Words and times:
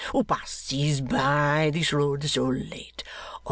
Who 0.13 0.23
passes 0.23 0.99
by 0.99 1.69
this 1.71 1.93
road 1.93 2.23
so 2.23 2.45
late? 2.45 3.03